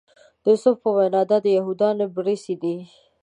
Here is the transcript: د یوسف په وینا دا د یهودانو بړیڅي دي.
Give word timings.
د 0.43 0.45
یوسف 0.51 0.75
په 0.83 0.89
وینا 0.97 1.21
دا 1.29 1.37
د 1.45 1.47
یهودانو 1.57 2.05
بړیڅي 2.15 2.55
دي. 2.63 2.77